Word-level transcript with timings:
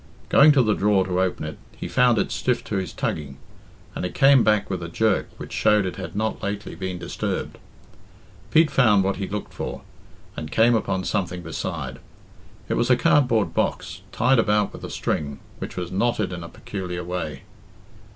Going 0.29 0.51
to 0.53 0.63
the 0.63 0.73
drawer 0.73 1.05
to 1.05 1.21
open 1.21 1.45
it, 1.45 1.59
he 1.77 1.87
found 1.87 2.17
it 2.17 2.31
stiff 2.31 2.63
to 2.63 2.77
his 2.77 2.91
tugging, 2.91 3.37
and 3.93 4.03
it 4.03 4.15
came 4.15 4.43
back 4.43 4.67
with 4.67 4.81
a 4.81 4.87
jerk, 4.87 5.27
which 5.37 5.53
showed 5.53 5.85
it 5.85 5.97
had 5.97 6.15
not 6.15 6.41
lately 6.41 6.73
been 6.73 6.97
disturbed. 6.97 7.59
Pete 8.49 8.71
found 8.71 9.03
what 9.03 9.17
he 9.17 9.27
looked 9.27 9.53
for, 9.53 9.81
and 10.35 10.49
came 10.49 10.73
upon 10.73 11.03
something 11.03 11.43
beside. 11.43 11.99
It 12.67 12.73
was 12.77 12.89
a 12.89 12.97
cardboard 12.97 13.53
box, 13.53 14.01
tied 14.11 14.39
about 14.39 14.73
with 14.73 14.83
a 14.83 14.89
string, 14.89 15.37
which 15.59 15.77
was 15.77 15.91
knotted 15.91 16.33
in 16.33 16.43
a 16.43 16.49
peculiar 16.49 17.03
way. 17.03 17.43